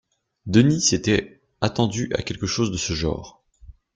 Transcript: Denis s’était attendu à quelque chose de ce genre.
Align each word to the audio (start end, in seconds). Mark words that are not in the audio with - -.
Denis 0.47 0.81
s’était 0.81 1.43
attendu 1.61 2.09
à 2.15 2.23
quelque 2.23 2.47
chose 2.47 2.71
de 2.71 2.77
ce 2.77 2.93
genre. 2.93 3.43